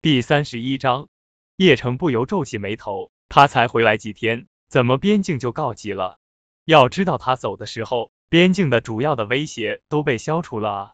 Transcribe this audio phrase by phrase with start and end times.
[0.00, 1.08] 第三十一章，
[1.56, 3.10] 叶城不由皱起眉头。
[3.28, 6.18] 他才回来几天，怎么边境就告急了？
[6.64, 10.92] 要知道他走的时候，边境的主要的威胁都被消除了啊！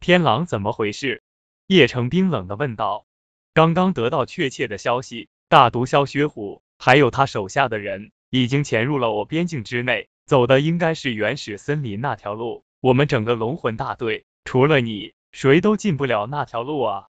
[0.00, 1.22] 天狼怎么回事？
[1.66, 3.06] 叶城冰冷的问道。
[3.54, 12.66] 刚刚得到确切的消息，大毒枭薛虎还有他手下的人已经潜入了我边境之内，走的应该是原始森林那条路。
[12.80, 17.06] 我们整个龙魂大队除了你，谁都进不了那条路啊！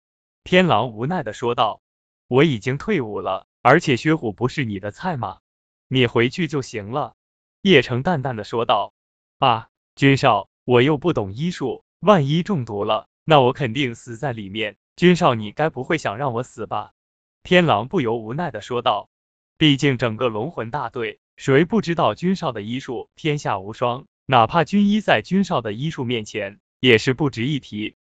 [0.49, 1.81] 天狼无奈的说道
[2.29, 5.39] ：“我已经退伍了，而且薛虎不是你的菜吗？
[5.89, 7.15] 你回去就行了。”
[7.61, 8.93] 叶城淡淡的说道
[9.39, 14.77] ：“啊，君少，我又不懂医术，万一中毒了，那我肯定死在里面。
[14.95, 16.93] 君少，你该不会想让我死吧？”
[17.43, 19.09] 天狼不由无奈的说道
[19.59, 24.05] ：“毕竟整个龙魂大队，谁不知道君少的医术天下无双？
[24.25, 27.97] 哪怕军医在君少的医术面前，也是不值一提。”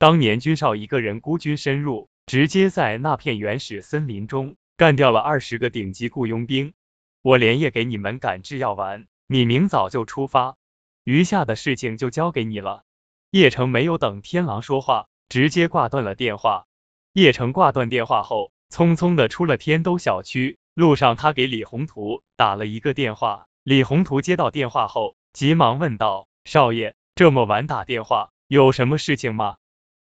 [0.00, 6.72] 当年君少一个人孤军深入，直接在那片原始森林中干掉了二十个顶级雇佣兵。
[7.20, 10.56] 我连夜给你们赶制药丸，你明早就出发，
[11.02, 12.84] 余下的事情就交给你了。
[13.32, 16.66] 叶城没有等天狼说话，直接挂断了电话。
[17.12, 20.58] 叶城挂断电话后，匆匆的出了天都小区。
[20.74, 23.48] 路上，他给李宏图打了一个电话。
[23.64, 29.56] 李宏图接到电话后，急忙问道：“少爷，这么晚打电话，有什么事情吗？”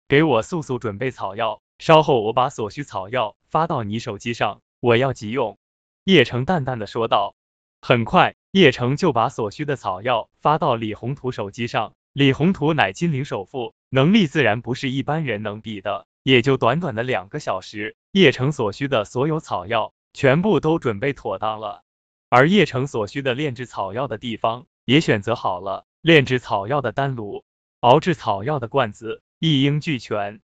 [0.08, 5.58] 给我速速准备草药，稍后我把所需草药发到你手机上，我要急用。”
[6.06, 7.36] 叶城淡淡的说道。
[7.82, 11.94] 很快，叶城就把所需的草药发到李宏图手机上。
[12.14, 16.08] 李宏图乃金陵首富，能力自然不是一般人能比的。
[16.24, 21.84] 也就短短的两个小时，叶城所需的所有草药全部都准备妥当了，
[22.30, 27.44] 而叶城所需的炼制草药的地方也选择好了，炼制草药的丹炉，
[27.82, 29.22] 熬制草药的罐子。
[29.40, 30.42] 一应俱全，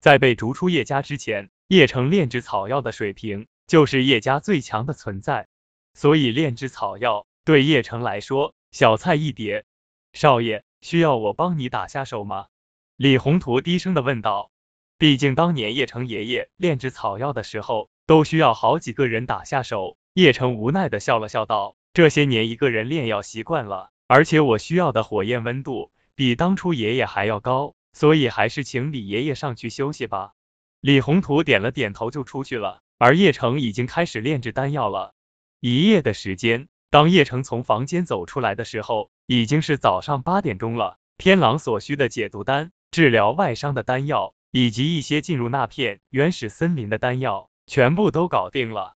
[0.00, 5.48] 在被逐出叶家之前，叶城炼制草药的水平就是叶家最强的存在，
[5.94, 9.64] 所以炼制草药对叶城来说小菜一碟。
[10.12, 12.48] 少爷，需要我帮你打下手吗？
[12.96, 14.50] 李宏图低声的问道。
[14.98, 19.96] 毕竟当年叶城爷爷炼制草药的时候，都需要好几个人打下手。
[20.12, 30.32] 叶城无奈的笑了笑道：“这些年一个人炼药习惯了，而且我需要的火焰温度比当初爷爷还要高。”所以还是请李爷爷上去休息吧。
[30.80, 35.14] 李宏图点了点头就出去了，而叶城已经开始炼制丹药了。
[35.60, 40.98] 一夜的时间，当叶城从房间走出来的时候，已经是早上八点钟了。
[41.16, 48.94] 天狼所需的解毒丹、治疗外伤的丹药，以及一些进入那片原始森林的丹药，全部都搞定了。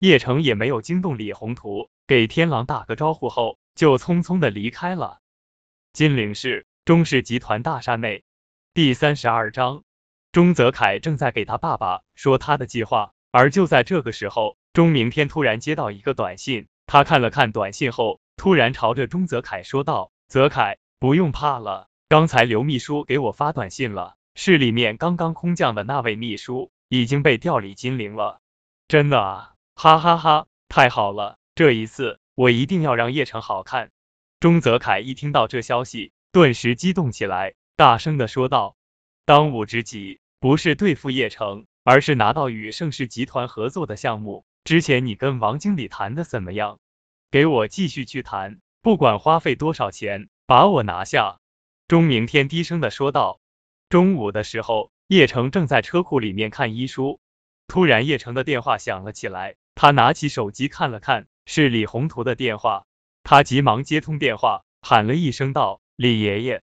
[0.00, 5.20] 叶城也没有惊动李宏图，给天狼打个招呼后，就匆匆的离开了。
[5.92, 8.24] 金陵市中氏集团大厦内。
[8.82, 9.84] 第三十二章，
[10.32, 28.40] 钟泽凯正在给他爸爸说他的计划，而就在这个时候，钟明天突然接到一个短信，他看了看短信后，突然朝着钟泽凯说道：“泽凯，不用怕了，刚才刘秘书给我发短信了，市里面刚刚空降的那位秘书已经被调离金陵了。”
[28.88, 33.90] 真的啊，哈哈哈，太好了，这一次我一定要让叶城好看。
[34.40, 37.52] 钟泽凯一听到这消息，顿时激动起来。
[37.80, 38.76] 大声的说道
[39.24, 44.44] ：“当务之急不是对付叶城，而是拿到与盛世集团合作的项目。
[44.64, 46.78] 之前你跟王经理谈的怎么样？
[47.30, 51.38] 给我继续去谈，不管花费多少钱，把我拿下。”
[51.88, 53.40] 钟明天低声的说道。
[53.88, 57.18] 中午的时候，叶城正在车库里面看医书，
[57.66, 62.84] 突然叶城的电话响了起来，他拿起手机看了看，是李宏图的电话，
[63.22, 66.60] 他急忙接通电话，喊了一声道：“李爷爷。”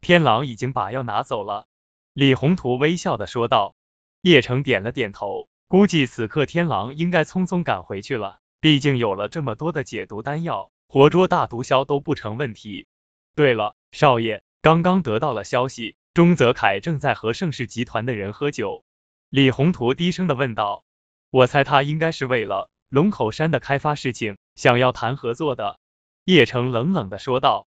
[0.00, 1.66] 天狼已经把药拿走了，
[2.12, 3.74] 李宏图微笑的说道。
[4.22, 12.88] 叶城点了点头，估计此刻天狼应该匆匆赶回去了，毕竟有了这么多的解毒丹药，活捉大毒枭都不成问题。
[13.36, 18.82] 对了，少爷，刚刚得到了消息，钟泽凯正在和盛世集团的人喝酒。
[19.30, 20.84] 李宏图低声的问道。
[21.30, 25.78] 我猜他应该是为了龙口山的开发事情，想要谈合作的。
[26.24, 27.67] 叶城冷冷的说道。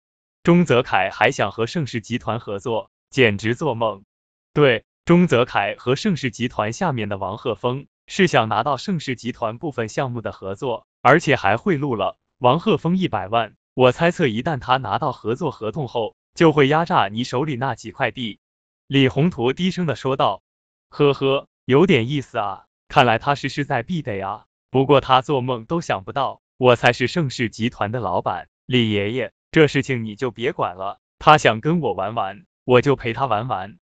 [0.48, 4.06] 钟泽凯还想和盛世集团合作，简直做梦。
[4.54, 13.56] 对，钟泽凯和盛世集团下面的王鹤峰是想拿到盛世集团部分项目的合作，而且还贿赂了王鹤峰一百万。
[13.74, 18.40] 我猜测，一旦他拿到合作合同后，就会压榨你手里那几块地。
[18.88, 20.42] 李宏图低声的说道。
[20.90, 24.46] 呵呵，有点意思啊，看来他是势在必得啊。
[24.72, 29.34] 不过他做梦都想不到，我才是盛世集团的老板，李爷爷。
[29.52, 33.78] 这事情你就别管了，他想跟我玩玩，我就陪他玩玩。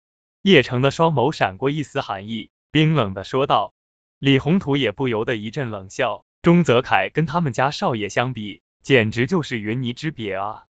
[0.42, 3.74] 叶城的双眸闪过一丝寒意，冰冷的说道。
[4.18, 6.24] 李宏图也不由得一阵冷笑。
[6.42, 10.64] 钟泽凯跟他们家少爷相比，简直就是云泥之别啊！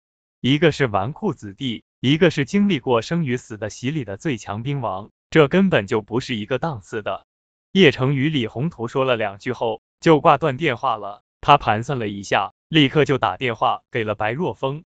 [0.41, 7.27] 一个是纨绔子弟，一个是经历过生与死的洗礼的最强兵王，这根本就不是一个档次的。
[7.73, 11.23] 叶城与李宏图说了两句后，就挂断电话了。
[11.43, 14.85] 他盘算了一下，立刻就打电话给了白若风。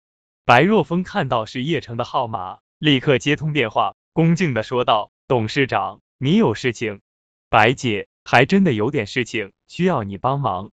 [0.45, 7.01] 白若风看到是叶城的号码，立刻接通电话，恭敬的说道：“董事长，你有事情？
[7.49, 10.69] 白姐。”还真的有点事情需要你帮忙，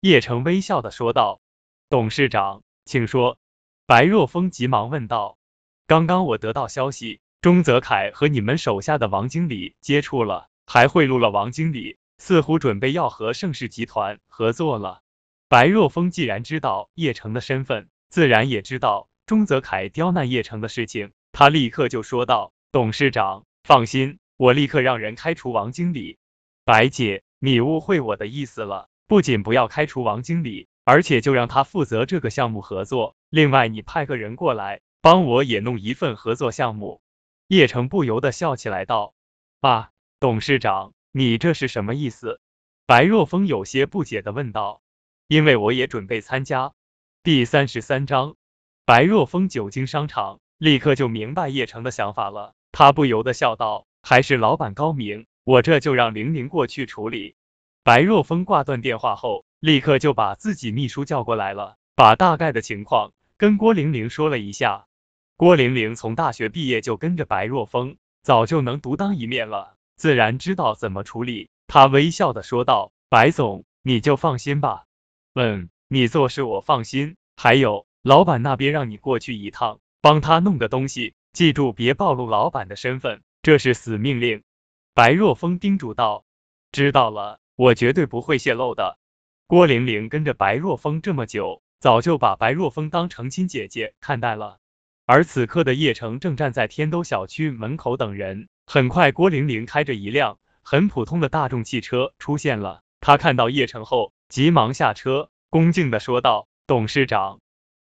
[0.00, 1.40] 叶城微笑的说道。
[1.88, 3.36] 董事长，请说。
[3.84, 5.36] 白若风急忙问道。
[5.88, 15.00] 刚刚我得到消息，钟泽凯和你们手下的王经理接触了，还贿赂了王经理，似乎准备要和盛世集团合作了。
[15.50, 26.18] 白若风既然知道叶城的身份，自然也知道钟泽凯刁难叶城的事情，他立刻就说道：“董事长，放心，我立刻让人开除王经理。”
[26.64, 28.88] 白姐，你误会我的意思了。
[29.08, 33.16] 不仅不要开除王经理，而且就让他负责这个项目合作。
[33.28, 37.02] 另外，你派个人过来，帮我也弄一份合作项目。
[37.48, 39.14] 叶城不由得笑起来道
[39.62, 42.40] ：“啊，董事长，你这是什么意思？”
[42.86, 44.80] 白若风有些不解的问道
[45.30, 46.72] ：“因为我也准备参加。”
[47.22, 48.34] 第三十三章，
[48.84, 52.52] 白若风久经商场，立刻就明白叶城的想法了。
[52.72, 57.36] 他不由得笑道：“还是老板高明。”我这就让玲玲过去处理。
[57.84, 64.86] 白若风挂断电话后，立刻就把自己秘书叫过来了，把大概的情况跟郭玲玲说了一下。
[65.36, 71.50] 郭玲玲从大学毕业就跟着白若风，早就能独当一面了，自然知道怎么处理。
[71.68, 74.86] 她微笑的说道：“白总，你就放心吧。
[75.42, 77.16] 嗯，你做事我放心。
[77.34, 84.42] 还有，老板那边让你过去一趟，帮他弄个东西，记住别暴露老板的身份，这是死命令。”
[84.92, 86.26] 白若风叮嘱道
[86.72, 88.98] ：“知道了，我绝对不会泄露的。”
[89.48, 94.58] 郭玲玲跟着白若风这么久，早就把白若风当成亲姐姐看待了。
[95.06, 98.50] 而此刻的叶城正站在天都小区门口等人。
[98.66, 102.82] 很快，郭玲玲开着一辆很普通的大众汽车出现了。
[103.00, 107.40] 她看到叶城后，急忙下车，恭敬的说道：“董事长。”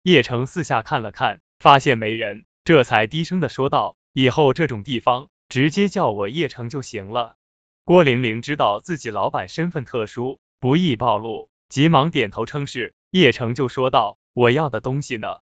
[0.05, 7.37] 叶城四下看了看，发现没人，这才低声的说道：“以后这种地方。”直接叫我叶城就行了。
[7.85, 12.95] 郭玲玲知道自己老板身份特殊，不易暴露，急忙点头称是。
[13.11, 15.39] 叶城就说道：“我要的东西呢？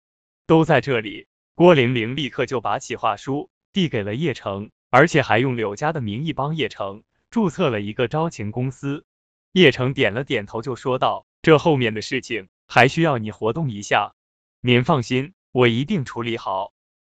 [0.47, 9.05] 都在这里。”郭玲玲立刻就把企划书递给了叶城，而且还用柳家的名义帮叶城注册了一个招情公司。
[9.51, 14.13] 叶城点了点头，就说道：“这后面的事情还需要你活动一下。
[14.61, 16.71] 您放心，我一定处理好。”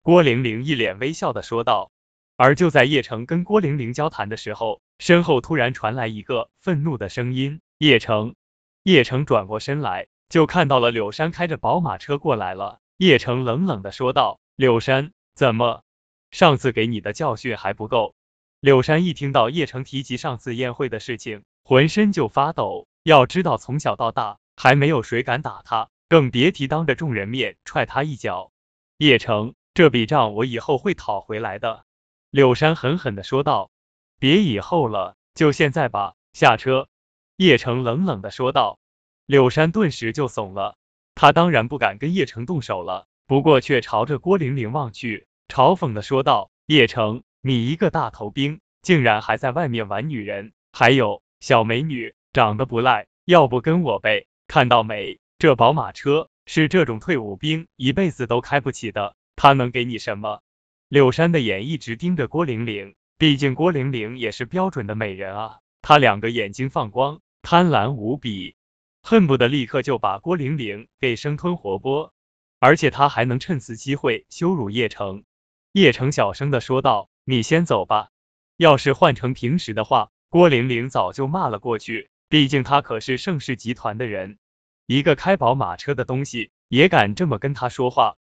[0.03, 1.91] 郭玲玲一脸微笑的说道。
[2.37, 8.35] 而就在叶城跟郭玲玲交谈的时候，身后突然传来一个愤怒的声音：“叶城！”
[8.83, 12.79] 叶城转过身来，就看到了柳山开着宝马车过来了。
[12.97, 15.83] 叶城冷冷的说道：“柳山，怎么？
[16.31, 18.15] 上次给你的教训还不够？”
[18.61, 22.88] 柳山一听到叶城提及上次宴会的事情，浑身就发抖。
[23.05, 28.50] 要知道，从小到大，还没有谁敢打他，更别提当着众人面踹他一脚。
[28.96, 31.84] 叶城，这笔账我以后会讨回来的。
[32.32, 33.70] 柳山狠狠的说道
[34.19, 36.88] ：“别以后了，就现在吧。”下车。
[37.37, 38.80] 叶城冷冷的说道。
[39.25, 40.76] 柳山顿时就怂了，
[41.14, 54.26] 他当然不敢跟叶城动手了，不过却朝着郭玲玲望去，嘲讽的说道：“叶城，你一个大头兵，竟然还在外面玩女人，还有小美女，长得不赖，要不跟我呗？
[54.47, 55.18] 看到没？
[55.38, 60.42] 这宝马车是这种退伍兵一辈子都开不起的，他能给你什么？”
[60.88, 65.59] 柳山的眼一直盯着郭玲玲，毕竟郭玲玲也是标准的美人啊。
[65.80, 68.54] 他两个眼睛放光，贪婪无比，
[69.02, 72.11] 恨不得立刻就把郭玲玲给生吞活剥。
[72.59, 75.25] 而且他还能趁此机会羞辱叶城。
[75.73, 78.11] 叶城小声的说道：“你先走吧。”
[78.59, 82.08] 要是换成平时的话，郭玲玲早就骂了过去。
[82.28, 84.38] 毕竟他可是盛世集团的人，
[84.87, 88.16] 一个开宝马车的东西也敢这么跟他说话。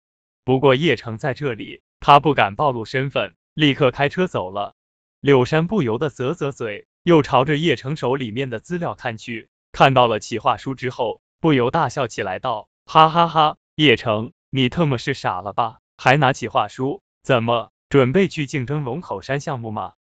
[0.43, 1.81] 不过叶城在这里。
[1.99, 4.75] 他不敢暴露身份，立刻开车走了。
[5.19, 15.79] 柳山不由得啧啧嘴，又朝着叶城手里面的资料看去，看到了企划书之后，不由大笑起来，道：“哈哈哈，叶城，你特么是傻了吧？
[15.97, 17.01] 还拿企划书？
[17.23, 19.93] 怎么准备去竞争龙口山项目吗？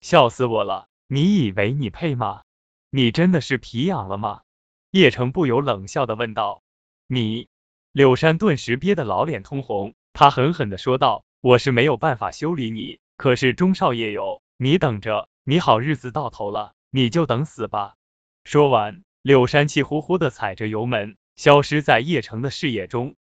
[0.00, 0.88] 笑死我了！
[1.06, 2.42] 你以为你配吗？
[2.90, 4.42] 你真的是皮痒了吗？”
[4.90, 6.62] 叶城不由冷笑的问道
[7.08, 7.48] ：“你？”
[7.92, 11.24] 柳山顿时憋得老脸通红，他狠狠的说道。
[11.40, 17.96] 我是没有办法修理你，可是钟少爷有，你等着，你好日子到头了，你就等死吧。
[18.44, 23.14] 说完，柳山气呼呼的踩着油门，消失在叶城的视野中。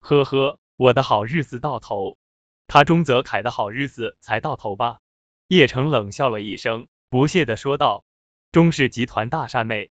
[0.00, 2.18] 呵呵，我的好日子到头，
[2.66, 4.98] 他钟泽凯的好日子才到头吧？
[5.48, 8.04] 叶城冷笑了一声，不屑的说道。
[8.52, 9.90] 钟氏集团大厦内，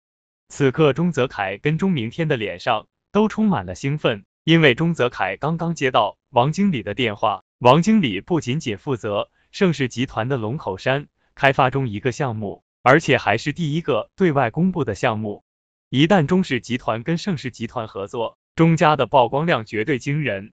[0.48, 7.42] 此刻钟泽凯跟钟明天的脸上都充满了兴奋，因为钟泽凯刚刚接到王经理的电话。
[7.58, 15.42] 王经理不仅仅负责盛世集团的龙口山开发中一个项目，而且还是第一个对外公布的项目。
[15.88, 20.52] 一旦钟氏集团跟盛世集团合作，钟家的曝光量绝对惊人。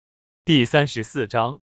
[0.45, 1.59] 第三十四章，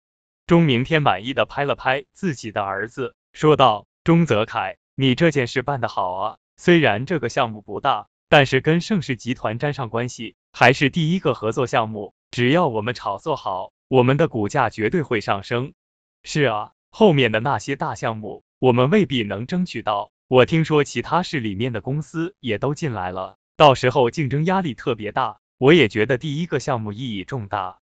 [0.46, 6.38] 钟明天满意的拍了拍自己的儿子，说道：“钟泽凯。”你这件事办得好啊！
[6.56, 12.14] 虽然这个项目不大，但是跟盛世集团沾上关系，还是第一个合作项目。
[12.32, 15.72] 只要我们炒作好，我们的股价绝对会上升。
[16.24, 20.10] 是啊，后面的那些大项目，我们未必能争取到。
[20.26, 25.38] 我听说其他市里面的公司也都进来了，到时候竞争压力特别大。
[25.58, 27.78] 我也觉得第一个项目意义重大。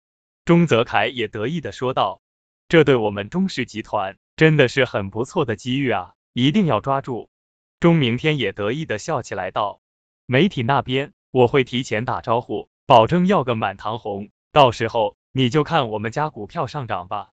[0.44, 2.23] 钟泽凯也得意的说道
[2.66, 7.31] ：“这对我们钟氏集团真的是很不错的机遇啊！”一定要抓住！
[7.79, 9.81] 钟明天也得意的笑起来，道
[10.26, 17.31] ：“媒体那边我会提前打招呼，保证要个满堂红，到时候你就看我们家股票上涨吧。”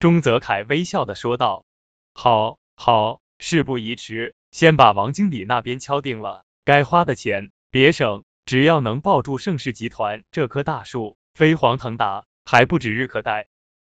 [0.00, 1.64] 钟泽凯微笑的说道
[2.12, 13.46] ：“好，好，事不宜迟，先把王经理那边敲定了，该花的钱别省，只要能抱住盛世集团这棵大树，飞黄腾达，还不指日可待。”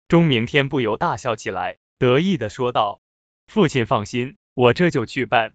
[0.06, 3.00] 钟明天不由大笑起来，得意的说道
[3.48, 5.54] ：“父亲放心。”我这就去办。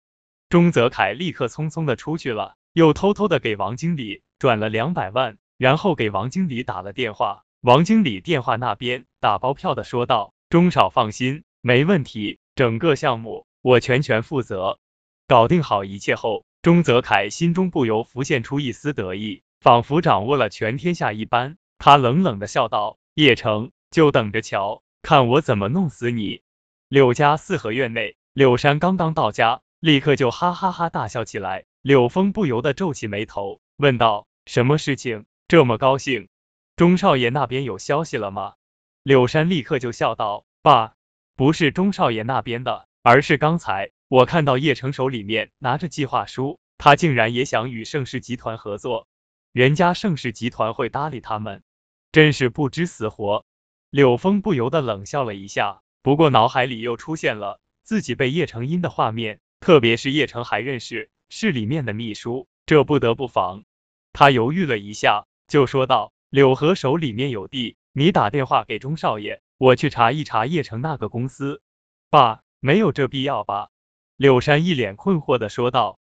[0.50, 7.44] 钟泽凯立刻匆匆的出去了，又偷偷的给王经理转了两百万，然后给王经理打了电话。
[7.62, 14.80] 王经理电话那边打包票的说道：“钟少放心，没问题，整个项目我全权负责。”
[15.28, 21.58] 搞定好一切后，钟泽凯心中不由浮现出一丝得意，仿佛掌握了全天下一般。
[21.80, 26.42] 他冷冷的笑道：“叶城，就等着瞧，看我怎么弄死你！”
[26.88, 28.16] 柳家四合院内。
[28.36, 31.64] 柳山刚刚到家，立刻就哈哈哈大笑起来。
[31.82, 36.28] 柳峰不由得皱起眉头，问道：“什么事情这么高兴？
[36.76, 38.56] 钟少爷那边有消息了吗？”
[39.04, 40.96] 柳山立刻就笑道：“爸，
[41.38, 49.08] 不是钟少爷那边的，而是刚才我看到叶城手里面拿着计划书，他竟然也想与盛世集团合作。
[49.54, 51.64] 人家盛世集团会搭理他们？
[52.12, 53.46] 真是不知死活。”
[53.92, 57.62] 柳峰不由得冷笑了一下，不过脑海里又出现了。
[57.86, 63.64] 自己被叶成荫的画面，特别是叶成还认识市里面的秘书，这不得不防。
[64.12, 71.62] 他犹豫了一下，就说道：“柳河手里面有地，你打电话给钟少爷，我去查一查叶成那个公司。”
[72.10, 73.70] 爸，没有这必要吧？
[74.18, 76.00] 柳山一脸困惑的说道：“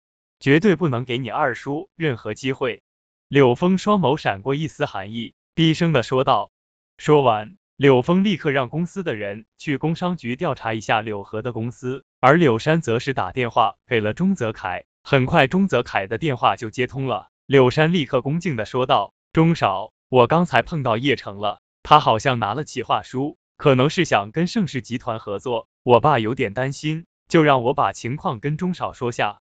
[0.40, 2.82] 绝对不能给你二叔任何机会。”
[3.28, 6.50] 柳峰双眸闪过一丝寒意，低声的说道。
[6.96, 7.58] 说完。
[7.76, 14.86] 柳峰立刻让公司的人去工商局调查一下柳河的公司，而柳山则是打电话给了钟泽凯。
[15.02, 17.28] 很快，钟泽凯的电话就接通了。
[17.44, 25.68] 柳山立刻恭敬的说道：“钟少，我刚才碰到叶城了，他好像拿了企划书，可能是想跟盛世集团合作。
[25.82, 29.40] 我爸有点担心，就让我把情况跟钟少说下。”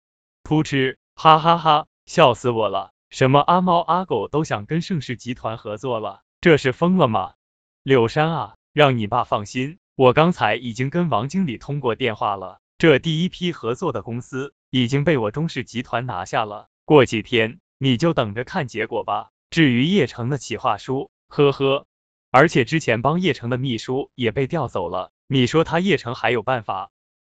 [0.47, 2.91] 噗嗤，哈哈哈，笑死我了！
[3.09, 7.33] 什么阿猫阿狗都想跟盛世集团合作了，这是疯了吗？
[7.83, 19.31] 柳山啊，让你爸放心，我刚才已经跟王经理通过电话了，这第一批合作的公司已经被我中氏集团拿下了，过几天你就等着看结果吧。
[19.49, 21.87] 至于叶城的企划书，呵呵，
[22.29, 26.91] 而且之前帮叶城的秘书也被调走了，你说他叶城还有办法？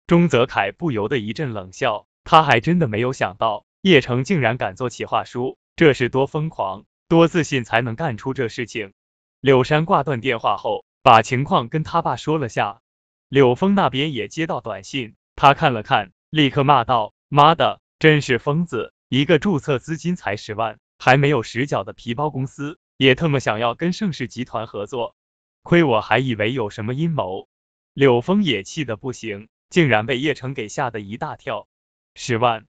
[0.07, 8.93] 钟泽凯不由得一阵冷笑，他还真的没有想到叶城竟然敢做企划书，这是多疯狂、多自信才能干出这事情。
[9.41, 12.81] 柳山挂断电话后，把情况跟他爸说了下。
[13.29, 18.93] 柳峰那边也接到短信，他看了看，立刻骂道：“妈的，真是疯子！
[19.09, 25.15] 一个注册资金才十万，还没有实缴的皮包公司，也特么想要跟盛世集团合作，
[25.63, 27.49] 亏我还以为有什么阴谋。”
[27.95, 31.67] 柳峰也气得不行，竟然被叶城给吓得一大跳。
[32.15, 32.67] 十万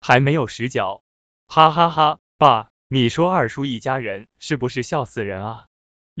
[0.00, 1.02] 还没有实缴，
[1.46, 2.18] 哈哈哈！
[2.36, 5.66] 爸，你说二叔一家人是不是笑死人啊？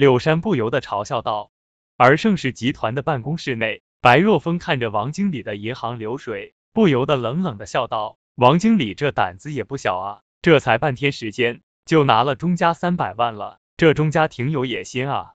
[0.00, 1.50] 柳山不由得嘲笑道，
[1.98, 15.34] 而盛世集团的办公室内，白若风看着王经理的银行流水，不由得冷冷的笑道：“王经理这胆子也不小啊，这才半天时间就拿了钟家三百万了，这钟家挺有野心啊。”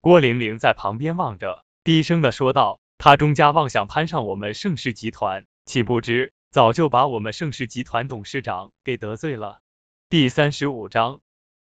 [0.00, 9.60] 郭玲玲在旁边望着，低声的说道：“他钟家妄想攀上我们盛世集团，岂不知早就把我们盛世集团董事长给得罪了。
[10.08, 11.20] 第三十五章，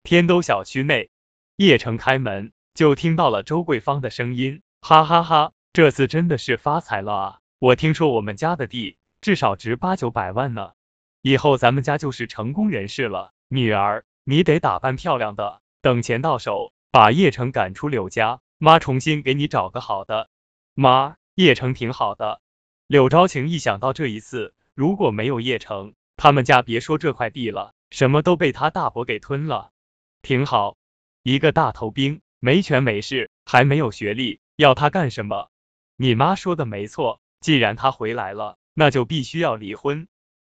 [0.04, 1.10] 天都小区内，
[1.56, 7.38] 叶城开门就听到了周桂芳的声音，哈哈哈，这次真的是发财了啊！
[7.58, 10.72] 我听说我们家的地至少值八九百万呢，
[11.22, 13.32] 以后咱们家就是成功人士了。
[13.48, 20.28] 女儿，你得打扮漂亮的，等钱到手，把叶城赶出柳家，妈重新给你找个好的。
[20.74, 22.42] 妈，叶城挺好的。
[22.86, 24.52] 柳昭晴一想到这一次。
[24.74, 29.70] 如果没有叶城，他们家别说这块地了，什么都被他大伯给吞了。
[30.20, 30.76] 挺好，
[31.28, 35.50] 一个大头兵，没权没势，还没有学历，要他干什么？
[35.96, 40.06] 你妈说的没错，既然他回来了，那就必须要离婚。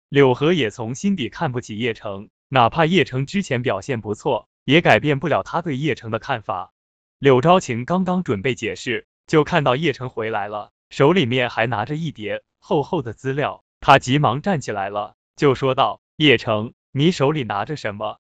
[0.08, 6.72] 柳河也从心底看不起叶城，哪怕叶城之前表现不错，也改变不了他对叶城的看法。
[7.18, 13.64] 柳昭晴刚刚准备解释，就看到叶城回来了，手里面还拿着一叠厚厚的资料。
[13.80, 18.20] 他急忙站起来了，就说道：“叶城，你手里拿着什么？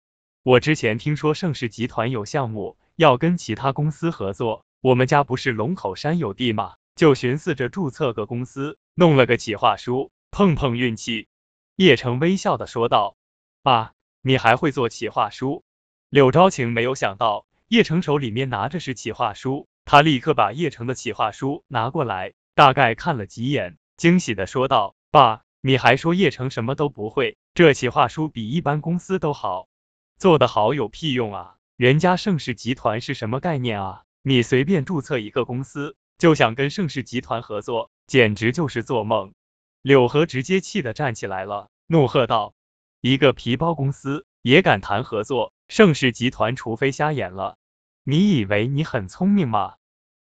[0.45, 6.73] 我之前听说盛世集团有项目要跟其他公司合作，我们家不是龙口山有地吗？
[6.97, 11.29] 就寻思着注册个公司，弄了个企划书，碰碰运气。”
[11.77, 13.15] 叶城微笑的说道
[13.63, 15.63] ：“爸，你还会做企划书？”
[16.11, 24.93] 柳昭晴没有想到叶城手里面拿着是企划书，他立刻把叶城的企划书拿过来，大概看了几眼，惊喜的说道。
[25.09, 27.37] 爸，你还说叶城什么都不会？
[27.53, 29.69] 这企划书比一般公司都好，
[30.17, 31.55] 做得好有屁用啊？
[31.75, 34.03] 人家盛世集团是什么概念啊？
[34.21, 39.33] 你随便注册一个公司，就想跟盛世集团合作，简直就是做梦！
[39.81, 42.53] 柳河直接气得站起来了，怒喝道
[43.01, 45.51] ：“一个皮包公司也敢谈合作？
[45.67, 47.57] 盛世集团除非瞎眼了！
[48.03, 49.75] 你以为你很聪明吗？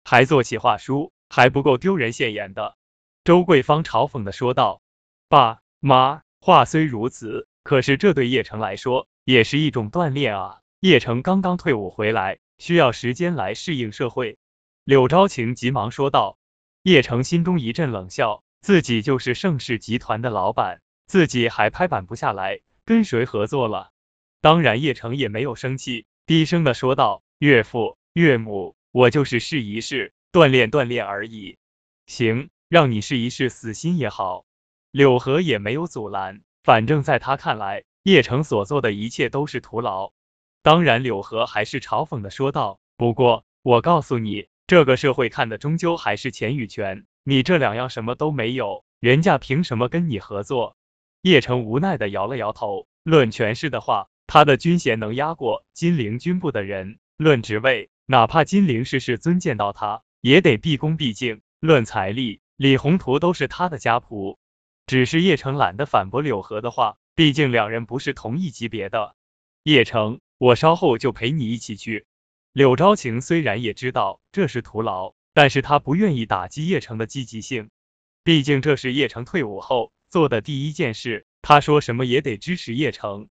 [0.04, 2.76] 还做企划书，还不够丢人现眼的？”
[3.24, 4.82] 周桂芳嘲讽的说道。
[5.30, 10.60] 爸妈，话虽如此，可是这对叶城来说也是一种锻炼啊。
[10.80, 14.38] 叶城刚刚退伍回来，需要时间来适应社会。
[14.84, 16.38] 柳昭晴急忙说道。
[16.84, 23.92] 叶城心中一阵冷笑，自己就是盛世集团的老板，自己还拍板不下来，跟谁合作了？
[24.42, 31.60] 当然，叶城也没有生气，低声的说道：“岳父、岳母，我就是试一试，锻炼锻炼而已。
[32.08, 34.46] 行，让你试一试死心也好。”
[34.90, 40.12] 柳河也没有阻拦，反正在他看来，叶城所做的一切都是徒劳。
[40.62, 50.76] 当然，柳河还是嘲讽的说道：“不过，我告诉你，这个社会看的终究还是钱与权，你这两样什么都没有，人家凭什么跟你合作？”
[51.24, 52.88] 叶城无奈的摇了摇头。
[53.04, 64.38] 论权势的话，他的军衔能压过金陵军部的人；论职位，哪怕金陵世世尊见到他，也得毕恭毕敬；论财力，李宏图都是他的家仆。
[64.88, 69.16] 只是叶城懒得反驳柳河的话，毕竟两人不是同一级别的。
[69.64, 72.06] 叶城，我稍后就陪你一起去。
[72.52, 77.70] 柳昭晴虽然也知道这是徒劳，但是他不愿意打击叶城的积极性，
[78.24, 83.30] 毕竟这是叶城退伍后做的第一件事，他说什么也得支持叶城。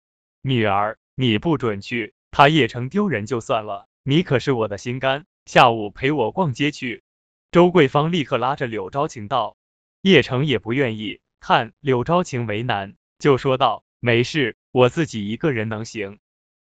[0.42, 7.04] 女儿，你不准去，他叶城丢人就算了，你可是我的心肝，下午陪我逛街去。
[7.52, 9.57] 周桂芳立刻拉着柳昭晴道，
[10.02, 11.20] 叶城也不愿意。
[11.46, 16.18] 看柳昭晴为难，就说道：“没事，我自己一个人能行。”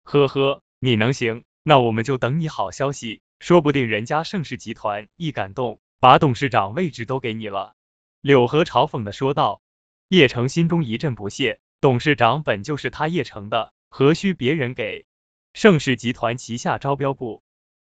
[0.03, 7.75] 呵呵，你能行，那我们就等你好消息，说不定人家盛世集团一感动，把董事长位置都给你了。”
[8.23, 9.61] 柳河嘲讽的说道。
[10.07, 15.05] 叶城心中一阵不屑，董事长本就是他叶城的，何须别人给？
[15.53, 17.43] 盛世集团旗下招标部